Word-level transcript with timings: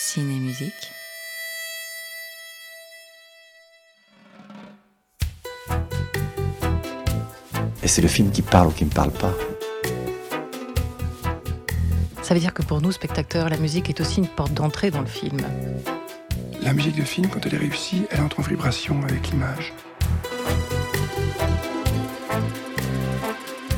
Ciné-musique. 0.00 0.72
Et 7.82 7.88
c'est 7.88 8.00
le 8.00 8.06
film 8.06 8.30
qui 8.30 8.42
parle 8.42 8.68
ou 8.68 8.70
qui 8.70 8.84
ne 8.84 8.90
parle 8.90 9.10
pas. 9.10 9.34
Ça 12.22 12.32
veut 12.32 12.40
dire 12.40 12.54
que 12.54 12.62
pour 12.62 12.80
nous, 12.80 12.92
spectateurs, 12.92 13.48
la 13.48 13.56
musique 13.56 13.90
est 13.90 14.00
aussi 14.00 14.20
une 14.20 14.28
porte 14.28 14.54
d'entrée 14.54 14.92
dans 14.92 15.00
le 15.00 15.06
film. 15.06 15.38
La 16.62 16.72
musique 16.72 16.96
de 16.96 17.02
film, 17.02 17.28
quand 17.28 17.44
elle 17.44 17.54
est 17.54 17.58
réussie, 17.58 18.04
elle 18.10 18.20
entre 18.20 18.38
en 18.38 18.44
vibration 18.44 19.02
avec 19.02 19.28
l'image. 19.30 19.74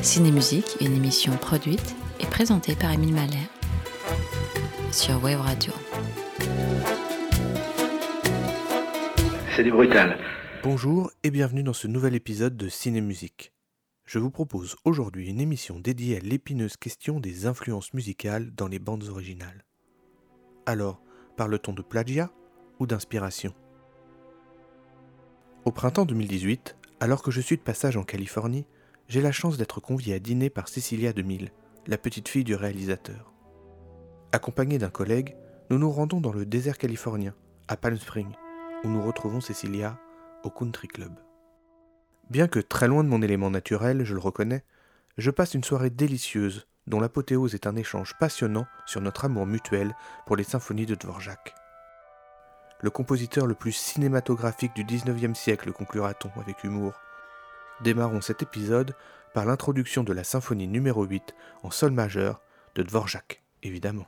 Ciné-musique, 0.03 0.77
une 0.81 0.95
émission 0.95 1.35
produite 1.39 1.97
et 2.21 2.27
présentée 2.27 2.75
par 2.75 2.93
Émile 2.93 3.15
Malher 3.15 3.49
sur 4.93 5.23
Wave 5.25 5.41
Radio. 5.41 5.73
C'est 9.57 9.65
du 9.65 9.73
brutal. 9.73 10.17
Bonjour 10.63 11.11
et 11.25 11.31
bienvenue 11.33 11.65
dans 11.65 11.73
ce 11.73 11.89
nouvel 11.89 12.15
épisode 12.15 12.57
de 12.57 12.69
Ciné 12.69 13.01
Musique. 13.01 13.53
Je 14.05 14.21
vous 14.21 14.31
propose 14.31 14.77
aujourd'hui 14.85 15.29
une 15.29 15.41
émission 15.41 15.81
dédiée 15.81 16.19
à 16.19 16.21
l'épineuse 16.21 16.77
question 16.77 17.19
des 17.19 17.47
influences 17.47 17.93
musicales 17.93 18.55
dans 18.55 18.69
les 18.69 18.79
bandes 18.79 19.09
originales. 19.09 19.65
Alors, 20.67 21.03
parle-t-on 21.37 21.73
de 21.73 21.83
plagiat 21.83 22.31
ou 22.79 22.87
d'inspiration? 22.87 23.53
Au 25.65 25.73
printemps 25.73 26.07
2018, 26.07 26.77
alors 27.01 27.23
que 27.23 27.33
je 27.33 27.41
suis 27.41 27.57
de 27.57 27.63
passage 27.63 27.97
en 27.97 28.05
Californie, 28.05 28.67
j'ai 29.09 29.21
la 29.21 29.33
chance 29.33 29.57
d'être 29.57 29.81
convié 29.81 30.15
à 30.15 30.21
dîner 30.21 30.49
par 30.49 30.69
Cecilia 30.69 31.13
DeMille, 31.13 31.51
la 31.89 31.99
petite 31.99 32.29
fille 32.29 32.45
du 32.45 32.55
réalisateur. 32.55 33.33
Accompagné 34.31 34.79
d'un 34.79 34.91
collègue, 34.91 35.35
nous 35.71 35.79
nous 35.79 35.91
rendons 35.91 36.21
dans 36.21 36.33
le 36.33 36.47
désert 36.47 36.79
californien, 36.79 37.35
à 37.67 37.77
Palm 37.77 37.99
Springs, 37.99 38.35
où 38.85 38.89
nous 38.89 39.03
retrouvons 39.03 39.41
Cecilia 39.41 39.99
au 40.43 40.51
Country 40.51 40.89
Club. 40.89 41.13
Bien 42.31 42.49
que 42.49 42.61
très 42.61 42.89
loin 42.89 43.05
de 43.05 43.09
mon 43.09 43.23
élément 43.23 43.51
naturel, 43.51 44.05
je 44.05 44.15
le 44.15 44.21
reconnais, 44.21 44.65
je 45.19 45.31
passe 45.31 45.55
une 45.55 45.65
soirée 45.65 45.91
délicieuse 45.91 46.67
dont 46.87 47.01
l'apothéose 47.01 47.55
est 47.55 47.67
un 47.67 47.77
échange 47.77 48.15
passionnant 48.19 48.67
sur 48.87 49.01
notre 49.01 49.25
amour 49.25 49.47
mutuel 49.47 49.95
pour 50.27 50.37
les 50.37 50.45
symphonies 50.45 50.87
de 50.87 50.95
Dvorak. 50.95 51.55
Le 52.81 52.91
compositeur 52.91 53.47
le 53.47 53.55
plus 53.55 53.73
cinématographique 53.73 54.75
du 54.75 54.85
XIXe 54.85 55.39
siècle, 55.39 55.73
conclura-t-on 55.73 56.31
avec 56.41 56.65
humour. 56.65 56.95
Démarrons 57.83 58.23
cet 58.23 58.43
épisode 58.43 58.95
par 59.35 59.45
l'introduction 59.45 60.03
de 60.03 60.13
la 60.13 60.25
symphonie 60.25 60.69
numéro 60.69 61.05
8 61.05 61.35
en 61.63 61.71
sol 61.71 61.93
majeur 61.93 62.41
de 62.75 62.83
Dvorak, 62.83 63.43
évidemment. 63.63 64.07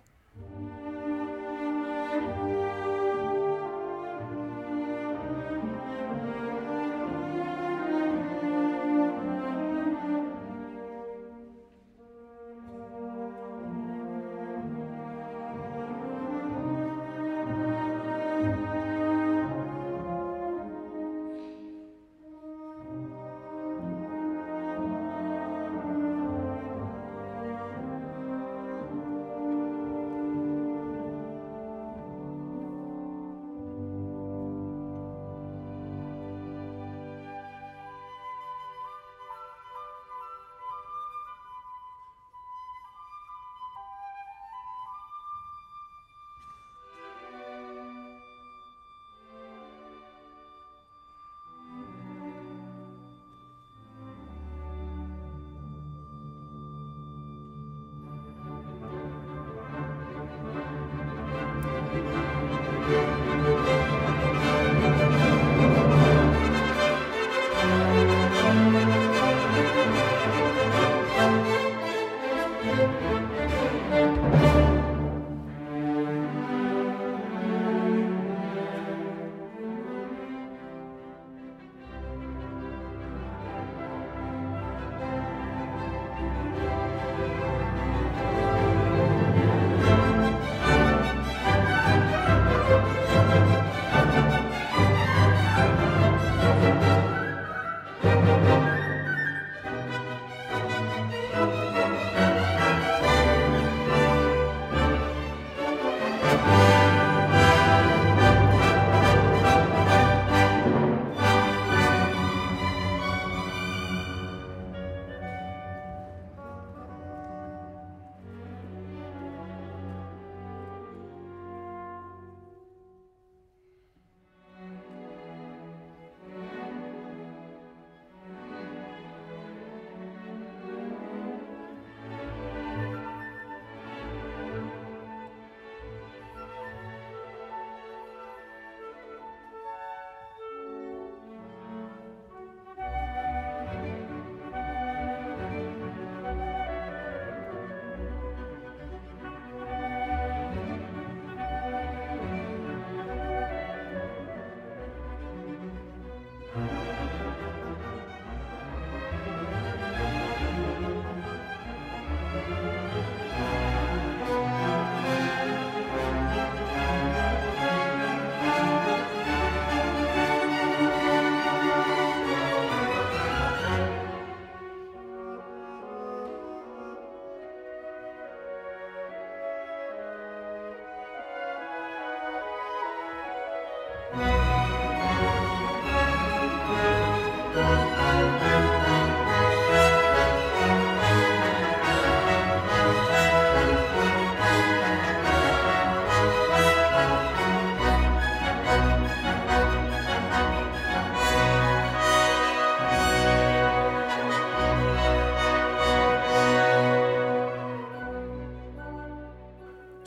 Bye. 184.13 184.42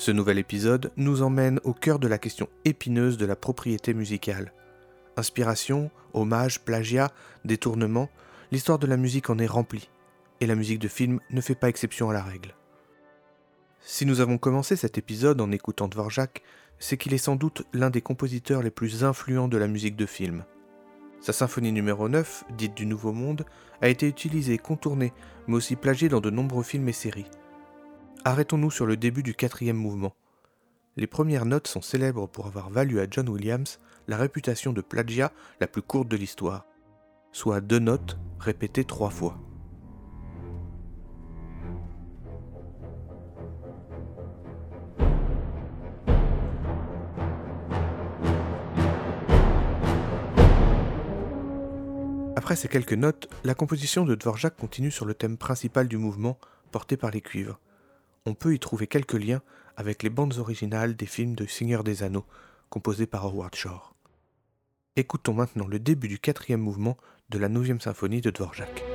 Ce 0.06 0.12
nouvel 0.12 0.38
épisode 0.38 0.92
nous 0.98 1.24
emmène 1.24 1.60
au 1.64 1.74
cœur 1.74 1.98
de 1.98 2.08
la 2.08 2.20
question 2.20 2.48
épineuse 2.64 3.18
de 3.18 3.26
la 3.26 3.36
propriété 3.36 3.96
musicale. 3.96 4.54
Inspiration, 5.18 5.90
hommage, 6.14 6.60
plagiat, 6.60 7.12
détournement, 7.44 8.08
l'histoire 8.52 8.78
de 8.78 8.86
la 8.86 8.98
musique 8.98 9.32
en 9.32 9.40
est 9.40 9.48
remplie, 9.48 9.90
et 10.42 10.46
la 10.46 10.54
musique 10.54 10.78
de 10.78 10.88
film 10.88 11.22
ne 11.32 11.42
fait 11.42 11.56
pas 11.56 11.70
exception 11.70 12.12
à 12.12 12.14
la 12.14 12.22
règle. 12.22 12.54
Si 13.80 14.06
nous 14.06 14.20
avons 14.20 14.38
commencé 14.38 14.76
cet 14.76 15.00
épisode 15.00 15.42
en 15.42 15.52
écoutant 15.52 15.88
Dvorak, 15.88 16.44
c'est 16.78 16.98
qu'il 16.98 17.16
est 17.16 17.18
sans 17.18 17.36
doute 17.36 17.64
l'un 17.74 17.90
des 17.90 18.02
compositeurs 18.02 18.62
les 18.62 18.70
plus 18.70 19.04
influents 19.04 19.48
de 19.48 19.58
la 19.58 19.68
musique 19.68 19.96
de 19.96 20.06
film. 20.06 20.46
Sa 21.20 21.34
symphonie 21.34 21.72
numéro 21.72 22.10
9, 22.10 22.44
dite 22.56 22.76
du 22.76 22.86
Nouveau 22.86 23.12
Monde, 23.12 23.44
a 23.82 23.90
été 23.90 24.08
utilisée, 24.08 24.60
contournée, 24.60 25.14
mais 25.48 25.56
aussi 25.56 25.76
plagiée 25.76 26.10
dans 26.10 26.22
de 26.22 26.30
nombreux 26.30 26.62
films 26.62 26.90
et 26.90 26.94
séries. 26.94 27.26
Arrêtons-nous 28.28 28.72
sur 28.72 28.88
le 28.88 28.98
début 28.98 29.22
du 29.22 29.36
quatrième 29.36 29.78
mouvement. 29.78 30.16
Les 30.98 31.06
premières 31.06 31.46
notes 31.46 31.68
sont 31.68 31.84
célèbres 31.84 32.28
pour 32.28 32.48
avoir 32.48 32.72
valu 32.72 33.00
à 33.00 33.06
John 33.08 33.30
Williams 33.30 33.80
la 34.08 34.18
réputation 34.18 34.74
de 34.74 34.82
plagiat 34.82 35.32
la 35.60 35.68
plus 35.68 35.84
courte 35.84 36.08
de 36.08 36.18
l'histoire, 36.18 36.66
soit 37.32 37.62
deux 37.62 37.78
notes 37.78 38.18
répétées 38.40 38.84
trois 38.84 39.12
fois. 39.12 39.38
Après 52.36 52.56
ces 52.56 52.70
quelques 52.70 52.94
notes, 52.94 53.30
la 53.44 53.54
composition 53.54 54.04
de 54.04 54.16
Dvorak 54.16 54.58
continue 54.58 54.90
sur 54.90 55.06
le 55.06 55.14
thème 55.14 55.38
principal 55.38 55.88
du 55.88 55.98
mouvement, 55.98 56.40
porté 56.72 56.98
par 56.98 57.12
les 57.12 57.22
cuivres. 57.22 57.60
On 58.28 58.34
peut 58.34 58.56
y 58.56 58.60
trouver 58.60 58.88
quelques 58.88 59.14
liens 59.14 59.42
avec 59.78 60.02
les 60.02 60.10
bandes 60.10 60.38
originales 60.38 60.96
des 60.96 61.06
films 61.06 61.36
de 61.36 61.46
Seigneur 61.46 61.84
des 61.84 62.02
Anneaux, 62.02 62.26
composés 62.70 63.06
par 63.06 63.26
Howard 63.26 63.54
Shore. 63.56 63.96
Écoutons 64.96 65.34
maintenant 65.34 65.68
le 65.68 65.78
début 65.78 66.08
du 66.08 66.18
quatrième 66.18 66.62
mouvement 66.62 66.98
de 67.30 67.38
la 67.38 67.50
9 67.50 67.80
symphonie 67.82 68.22
de 68.22 68.32
Dvorak. 68.32 68.95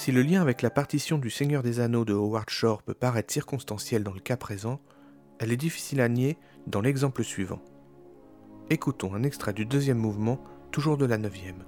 Si 0.00 0.12
le 0.12 0.22
lien 0.22 0.40
avec 0.40 0.62
la 0.62 0.70
partition 0.70 1.18
du 1.18 1.28
Seigneur 1.28 1.62
des 1.62 1.78
Anneaux 1.78 2.06
de 2.06 2.14
Howard 2.14 2.48
Shore 2.48 2.82
peut 2.82 2.94
paraître 2.94 3.30
circonstanciel 3.30 4.02
dans 4.02 4.14
le 4.14 4.20
cas 4.20 4.38
présent, 4.38 4.80
elle 5.38 5.52
est 5.52 5.58
difficile 5.58 6.00
à 6.00 6.08
nier 6.08 6.38
dans 6.66 6.80
l'exemple 6.80 7.22
suivant. 7.22 7.60
Écoutons 8.70 9.12
un 9.12 9.24
extrait 9.24 9.52
du 9.52 9.66
deuxième 9.66 9.98
mouvement, 9.98 10.42
toujours 10.72 10.96
de 10.96 11.04
la 11.04 11.18
neuvième. 11.18 11.66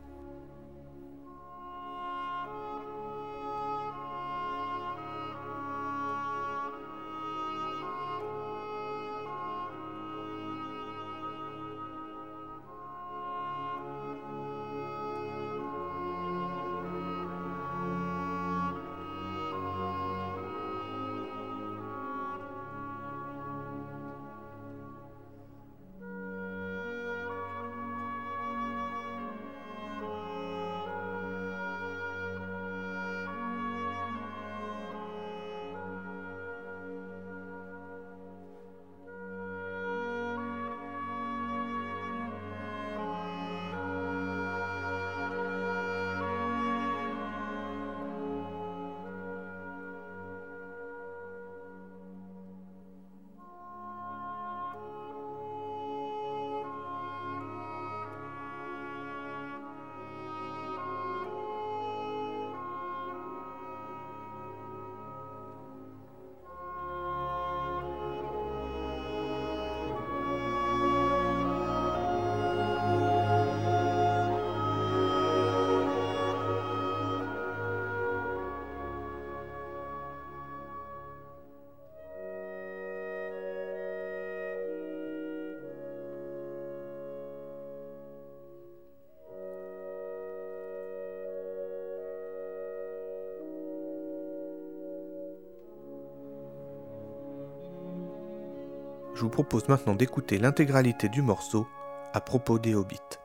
Je 99.14 99.20
vous 99.20 99.30
propose 99.30 99.68
maintenant 99.68 99.94
d'écouter 99.94 100.38
l'intégralité 100.38 101.08
du 101.08 101.22
morceau 101.22 101.66
à 102.12 102.20
propos 102.20 102.58
des 102.58 102.74
hobbits. 102.74 103.21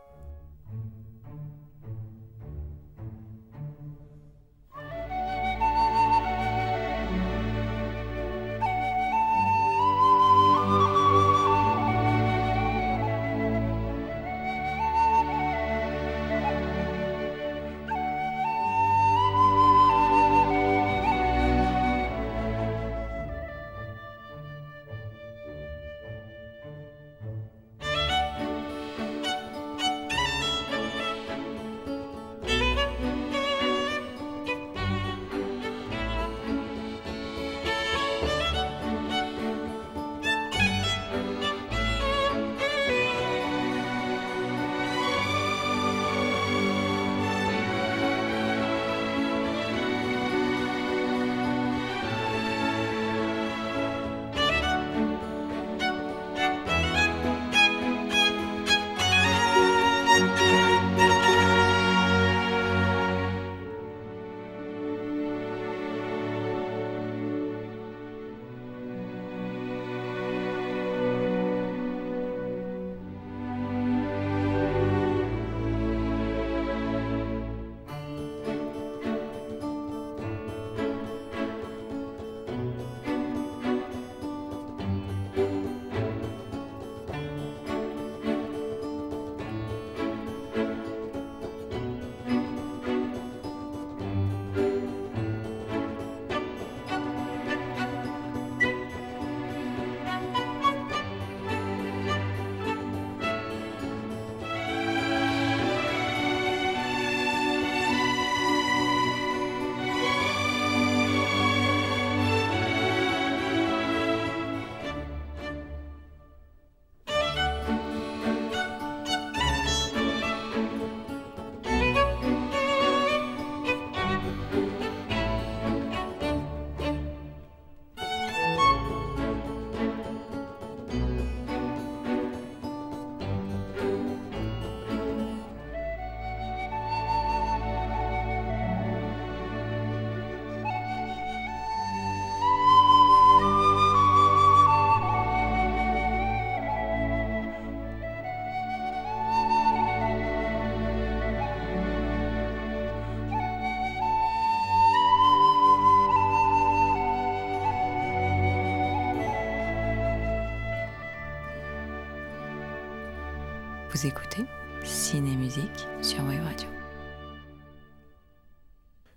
Vous 163.98 164.06
écoutez 164.06 164.46
Ciné 164.84 165.36
Musique 165.36 165.88
sur 166.04 166.24
Wave 166.24 166.44
Radio. 166.44 166.70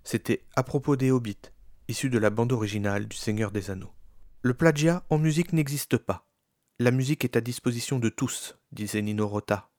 C'était 0.03 0.43
à 0.55 0.63
propos 0.63 0.95
des 0.95 1.11
hobbits, 1.11 1.51
issus 1.87 2.09
de 2.09 2.17
la 2.17 2.31
bande 2.31 2.51
originale 2.51 3.07
du 3.07 3.15
Seigneur 3.15 3.51
des 3.51 3.69
Anneaux. 3.69 3.93
Le 4.41 4.55
plagiat 4.55 5.03
en 5.11 5.19
musique 5.19 5.53
n'existe 5.53 5.97
pas. 5.97 6.25
La 6.79 6.89
musique 6.89 7.23
est 7.23 7.35
à 7.35 7.41
disposition 7.41 7.99
de 7.99 8.09
tous, 8.09 8.57
disait 8.71 9.03
Nino 9.03 9.27
Rota. 9.27 9.69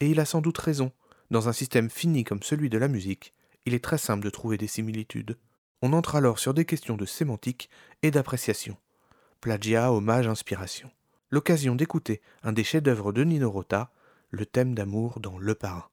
Et 0.00 0.10
il 0.10 0.20
a 0.20 0.26
sans 0.26 0.42
doute 0.42 0.58
raison. 0.58 0.92
Dans 1.30 1.48
un 1.48 1.54
système 1.54 1.88
fini 1.88 2.22
comme 2.22 2.42
celui 2.42 2.68
de 2.68 2.76
la 2.76 2.88
musique, 2.88 3.32
il 3.64 3.72
est 3.72 3.82
très 3.82 3.96
simple 3.96 4.22
de 4.22 4.28
trouver 4.28 4.58
des 4.58 4.68
similitudes. 4.68 5.38
On 5.80 5.94
entre 5.94 6.16
alors 6.16 6.38
sur 6.38 6.52
des 6.52 6.66
questions 6.66 6.98
de 6.98 7.06
sémantique 7.06 7.70
et 8.02 8.10
d'appréciation. 8.10 8.76
Plagiat, 9.40 9.90
hommage, 9.90 10.28
inspiration. 10.28 10.90
L'occasion 11.30 11.74
d'écouter 11.74 12.20
un 12.42 12.52
des 12.52 12.64
chefs-d'œuvre 12.64 13.12
de 13.12 13.24
Nino 13.24 13.50
Rota, 13.50 13.90
le 14.30 14.46
thème 14.46 14.74
d'amour 14.74 15.20
dans 15.20 15.38
Le 15.38 15.54
Parrain. 15.54 15.88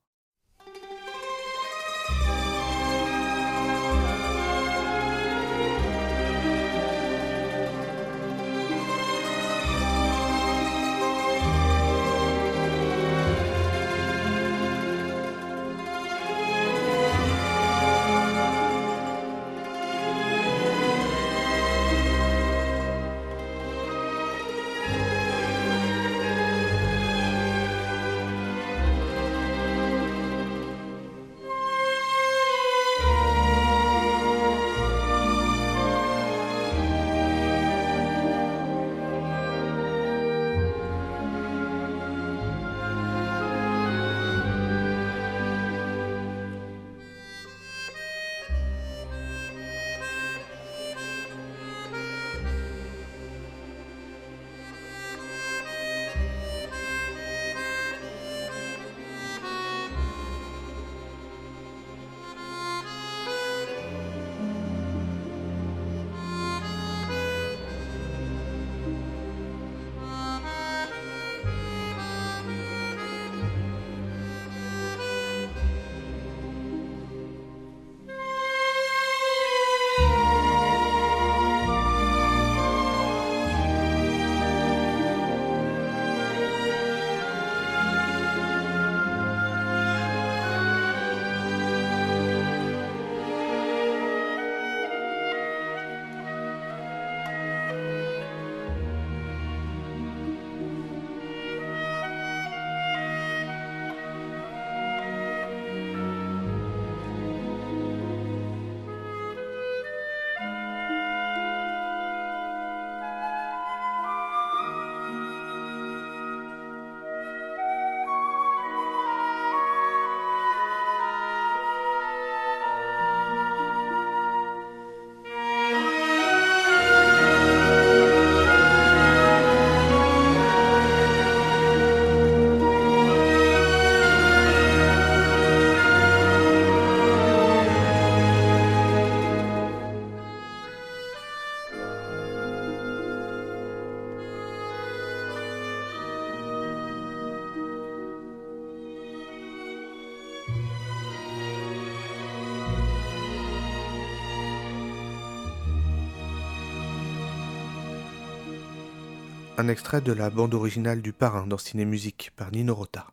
Un 159.60 159.68
extrait 159.70 160.02
de 160.02 160.14
la 160.14 160.30
bande 160.30 160.54
originale 160.54 161.02
du 161.02 161.14
Parrain 161.14 161.48
dans 161.48 161.58
Ciné 161.58 161.84
Musique 161.84 162.32
par 162.36 162.52
Nino 162.52 162.76
Rota. 162.76 163.08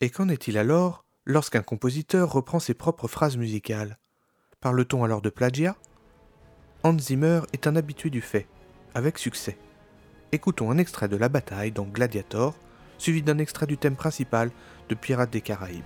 Et 0.00 0.08
qu'en 0.08 0.30
est-il 0.30 0.56
alors 0.56 1.04
lorsqu'un 1.26 1.62
compositeur 1.62 2.32
reprend 2.32 2.58
ses 2.58 2.72
propres 2.72 3.06
phrases 3.06 3.36
musicales? 3.36 3.98
Parle-t-on 4.60 5.04
alors 5.04 5.20
de 5.20 5.28
plagiat 5.28 5.76
Hans 6.84 6.98
Zimmer 6.98 7.42
est 7.52 7.66
un 7.66 7.76
habitué 7.76 8.08
du 8.08 8.22
fait, 8.22 8.46
avec 8.94 9.18
succès. 9.18 9.58
Écoutons 10.32 10.70
un 10.70 10.78
extrait 10.78 11.08
de 11.08 11.16
la 11.16 11.28
bataille 11.28 11.70
dans 11.70 11.84
Gladiator, 11.84 12.54
suivi 12.96 13.20
d'un 13.20 13.36
extrait 13.36 13.66
du 13.66 13.76
thème 13.76 13.96
principal 13.96 14.50
de 14.88 14.94
Pirates 14.94 15.30
des 15.30 15.42
Caraïbes. 15.42 15.84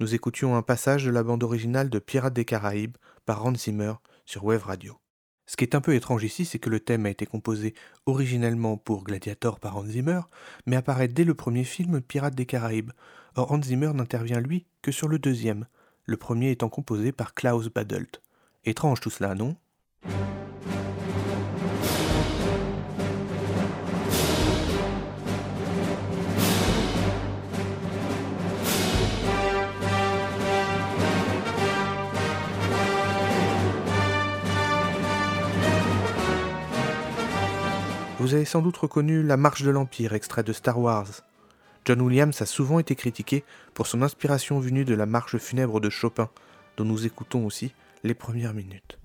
Nous 0.00 0.14
écoutions 0.14 0.56
un 0.56 0.62
passage 0.62 1.04
de 1.04 1.10
la 1.10 1.22
bande 1.22 1.44
originale 1.44 1.90
de 1.90 1.98
Pirates 1.98 2.32
des 2.32 2.46
Caraïbes 2.46 2.96
par 3.26 3.44
Hans 3.44 3.54
Zimmer 3.54 3.92
sur 4.24 4.44
Wave 4.44 4.64
Radio. 4.64 4.96
Ce 5.44 5.56
qui 5.56 5.64
est 5.64 5.74
un 5.74 5.82
peu 5.82 5.94
étrange 5.94 6.24
ici, 6.24 6.46
c'est 6.46 6.58
que 6.58 6.70
le 6.70 6.80
thème 6.80 7.04
a 7.04 7.10
été 7.10 7.26
composé 7.26 7.74
originellement 8.06 8.78
pour 8.78 9.04
Gladiator 9.04 9.60
par 9.60 9.76
Hans 9.76 9.84
Zimmer, 9.84 10.22
mais 10.64 10.76
apparaît 10.76 11.08
dès 11.08 11.24
le 11.24 11.34
premier 11.34 11.64
film 11.64 12.00
Pirates 12.00 12.34
des 12.34 12.46
Caraïbes. 12.46 12.92
Or 13.36 13.52
Hans 13.52 13.62
Zimmer 13.62 13.92
n'intervient 13.92 14.40
lui 14.40 14.64
que 14.80 14.90
sur 14.90 15.06
le 15.06 15.18
deuxième, 15.18 15.66
le 16.06 16.16
premier 16.16 16.50
étant 16.50 16.70
composé 16.70 17.12
par 17.12 17.34
Klaus 17.34 17.68
Badelt. 17.68 18.22
Étrange 18.64 19.00
tout 19.00 19.10
cela, 19.10 19.34
non? 19.34 19.56
Vous 38.20 38.34
avez 38.34 38.44
sans 38.44 38.60
doute 38.60 38.76
reconnu 38.76 39.22
La 39.22 39.38
Marche 39.38 39.62
de 39.62 39.70
l'Empire, 39.70 40.12
extrait 40.12 40.42
de 40.42 40.52
Star 40.52 40.78
Wars. 40.78 41.08
John 41.86 42.02
Williams 42.02 42.42
a 42.42 42.44
souvent 42.44 42.78
été 42.78 42.94
critiqué 42.94 43.44
pour 43.72 43.86
son 43.86 44.02
inspiration 44.02 44.60
venue 44.60 44.84
de 44.84 44.94
la 44.94 45.06
marche 45.06 45.38
funèbre 45.38 45.80
de 45.80 45.88
Chopin, 45.88 46.28
dont 46.76 46.84
nous 46.84 47.06
écoutons 47.06 47.46
aussi 47.46 47.72
les 48.04 48.12
premières 48.12 48.52
minutes. 48.52 48.98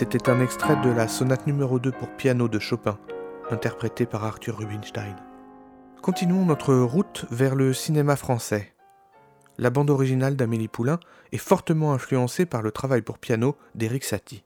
C'était 0.00 0.30
un 0.30 0.40
extrait 0.40 0.80
de 0.82 0.88
la 0.88 1.08
sonate 1.08 1.46
numéro 1.46 1.78
2 1.78 1.92
pour 1.92 2.08
piano 2.08 2.48
de 2.48 2.58
Chopin, 2.58 2.98
interprétée 3.50 4.06
par 4.06 4.24
Arthur 4.24 4.56
Rubinstein. 4.56 5.14
Continuons 6.00 6.46
notre 6.46 6.74
route 6.74 7.26
vers 7.30 7.54
le 7.54 7.74
cinéma 7.74 8.16
français. 8.16 8.72
La 9.58 9.68
bande 9.68 9.90
originale 9.90 10.36
d'Amélie 10.36 10.68
Poulain 10.68 11.00
est 11.32 11.36
fortement 11.36 11.92
influencée 11.92 12.46
par 12.46 12.62
le 12.62 12.72
travail 12.72 13.02
pour 13.02 13.18
piano 13.18 13.56
d'Éric 13.74 14.04
Satie. 14.04 14.42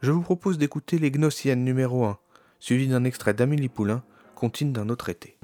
Je 0.00 0.10
vous 0.10 0.22
propose 0.22 0.58
d'écouter 0.58 0.98
Les 0.98 1.12
numéro 1.54 2.04
1, 2.04 2.18
suivi 2.58 2.88
d'un 2.88 3.04
extrait 3.04 3.34
d'Amélie 3.34 3.68
Poulain, 3.68 4.02
contine 4.34 4.72
d'un 4.72 4.88
autre 4.88 5.10
été. 5.10 5.38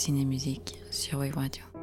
Ciné-musique 0.00 0.78
sur 0.90 1.18
Wave 1.18 1.34
Radio. 1.36 1.79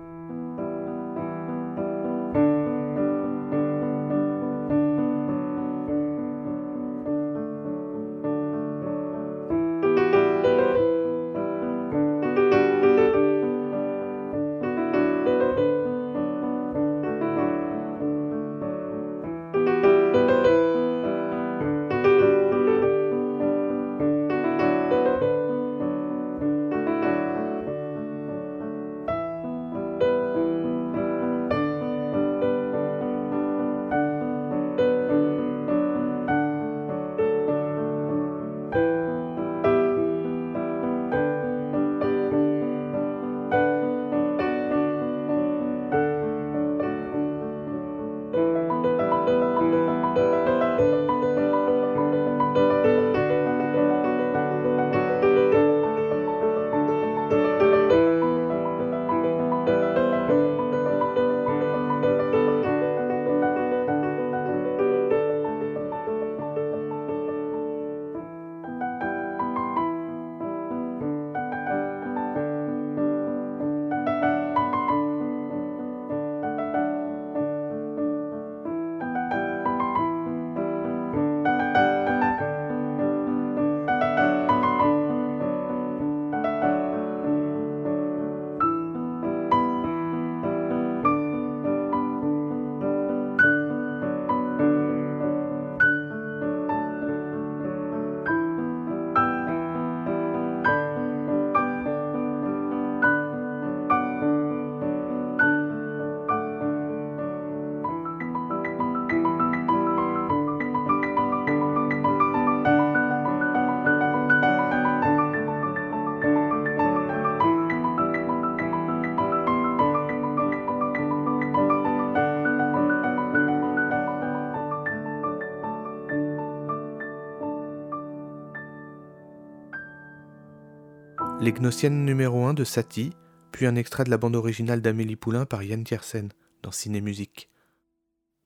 Les 131.47 131.53
Gnossiennes 131.53 132.03
numéro 132.03 132.43
1 132.43 132.53
de 132.55 132.65
Satie, 132.65 133.13
puis 133.53 133.67
un 133.67 133.77
extrait 133.77 134.03
de 134.03 134.09
la 134.09 134.17
bande 134.17 134.35
originale 134.35 134.81
d'Amélie 134.81 135.15
Poulain 135.15 135.45
par 135.45 135.63
Yann 135.63 135.81
Tiersen 135.81 136.27
dans 136.61 136.71
Ciné 136.71 136.99
Musique. 136.99 137.49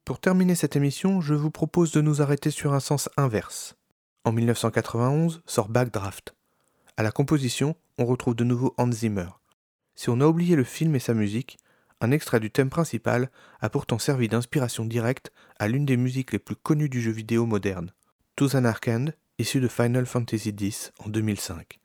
Pour 0.05 0.19
terminer 0.19 0.53
cette 0.53 0.75
émission, 0.75 1.19
je 1.19 1.33
vous 1.33 1.49
propose 1.49 1.91
de 1.93 2.01
nous 2.01 2.21
arrêter 2.21 2.51
sur 2.51 2.73
un 2.73 2.79
sens 2.79 3.09
inverse. 3.17 3.75
En 4.23 4.31
1991 4.31 5.41
sort 5.47 5.69
Backdraft. 5.69 6.35
À 6.95 7.01
la 7.01 7.11
composition, 7.11 7.75
on 7.97 8.05
retrouve 8.05 8.35
de 8.35 8.43
nouveau 8.43 8.75
Hans 8.77 8.91
Zimmer. 8.91 9.29
Si 9.95 10.11
on 10.11 10.21
a 10.21 10.27
oublié 10.27 10.55
le 10.55 10.63
film 10.63 10.93
et 10.93 10.99
sa 10.99 11.15
musique, 11.15 11.57
un 12.01 12.11
extrait 12.11 12.39
du 12.39 12.51
thème 12.51 12.69
principal 12.69 13.31
a 13.61 13.71
pourtant 13.71 13.97
servi 13.97 14.27
d'inspiration 14.27 14.85
directe 14.85 15.31
à 15.57 15.67
l'une 15.67 15.87
des 15.87 15.97
musiques 15.97 16.33
les 16.33 16.37
plus 16.37 16.55
connues 16.55 16.87
du 16.87 17.01
jeu 17.01 17.11
vidéo 17.11 17.47
moderne, 17.47 17.93
To 18.35 18.55
an 18.55 18.65
Arkand, 18.65 19.07
issu 19.39 19.59
de 19.59 19.67
Final 19.67 20.05
Fantasy 20.05 20.49
X 20.55 20.91
en 20.99 21.09
2005 21.09 21.80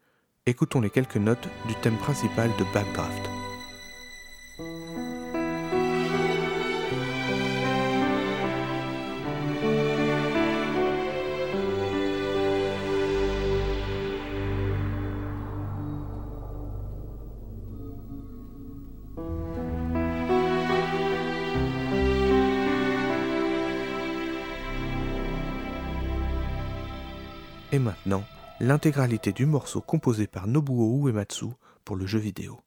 écoutons 0.49 0.81
les 0.81 0.91
quelques 0.91 1.17
notes 1.17 1.49
du 1.67 1.75
thème 1.75 1.97
principal 1.97 2.51
de 2.57 2.65
Backdraft. 2.73 3.31
Et 27.73 27.79
maintenant, 27.81 28.25
l'intégralité 28.59 29.33
du 29.33 29.45
morceau 29.45 29.83
composé 29.83 30.27
par 30.27 30.47
Nobuo 30.47 31.07
Uematsu 31.07 31.47
pour 31.85 31.97
le 31.97 32.07
jeu 32.07 32.19
vidéo. 32.19 32.66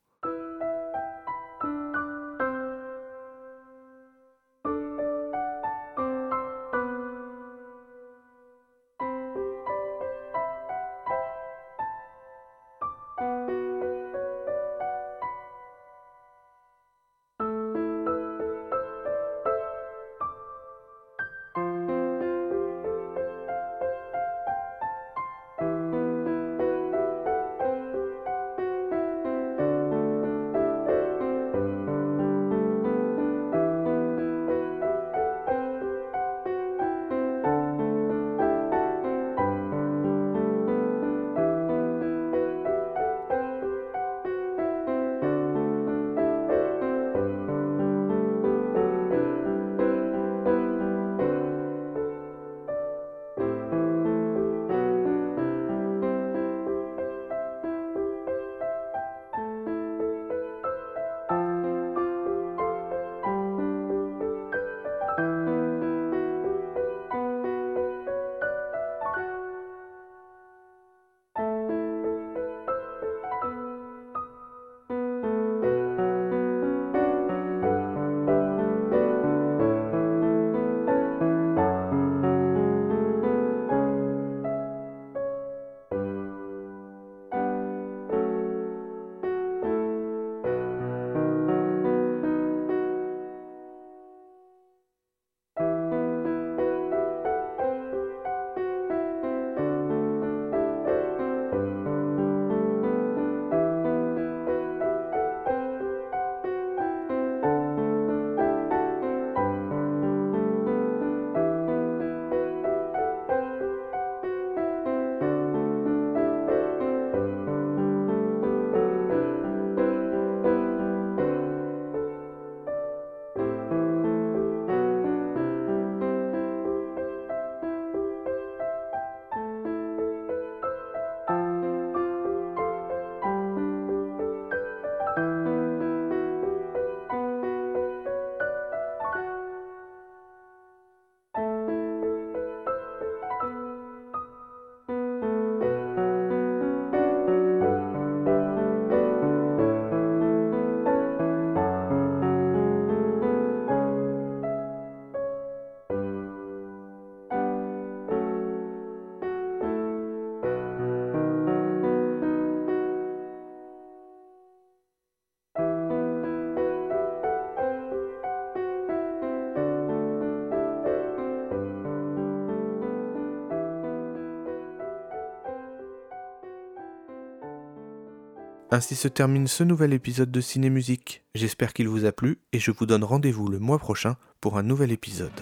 Ainsi 178.72 178.94
se 178.94 179.08
termine 179.08 179.48
ce 179.48 179.64
nouvel 179.64 179.92
épisode 179.92 180.30
de 180.30 180.40
Ciné 180.40 180.70
Musique. 180.70 181.24
J'espère 181.34 181.72
qu'il 181.72 181.88
vous 181.88 182.04
a 182.04 182.12
plu 182.12 182.38
et 182.52 182.60
je 182.60 182.70
vous 182.70 182.86
donne 182.86 183.02
rendez-vous 183.02 183.48
le 183.48 183.58
mois 183.58 183.80
prochain 183.80 184.16
pour 184.40 184.58
un 184.58 184.62
nouvel 184.62 184.92
épisode. 184.92 185.32